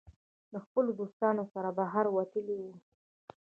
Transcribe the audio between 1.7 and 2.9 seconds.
بهر وتلی وو